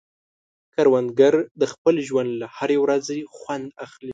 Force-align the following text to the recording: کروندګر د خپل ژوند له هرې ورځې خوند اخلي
کروندګر 0.73 1.33
د 1.61 1.63
خپل 1.73 1.95
ژوند 2.07 2.29
له 2.41 2.47
هرې 2.57 2.77
ورځې 2.83 3.19
خوند 3.35 3.65
اخلي 3.85 4.09